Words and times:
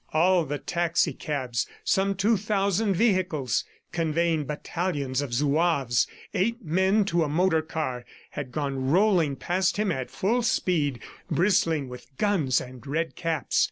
All 0.13 0.45
the 0.45 0.57
taxicabs, 0.57 1.67
some 1.83 2.15
two 2.15 2.35
thousand 2.35 2.95
vehicles, 2.95 3.65
conveying 3.91 4.45
battalions 4.45 5.21
of 5.21 5.31
Zouaves, 5.31 6.07
eight 6.33 6.65
men 6.65 7.05
to 7.05 7.23
a 7.23 7.29
motor 7.29 7.61
car, 7.61 8.03
had 8.31 8.51
gone 8.51 8.89
rolling 8.89 9.35
past 9.35 9.77
him 9.77 9.91
at 9.91 10.09
full 10.09 10.41
speed, 10.41 11.01
bristling 11.29 11.87
with 11.87 12.07
guns 12.17 12.59
and 12.59 12.87
red 12.87 13.15
caps. 13.15 13.59